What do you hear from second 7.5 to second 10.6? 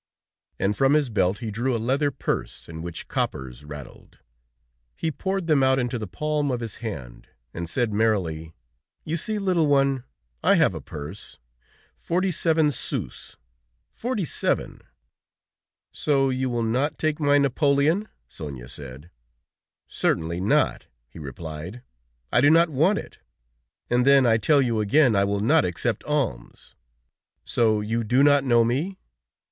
and said merrily: "You see, little one, I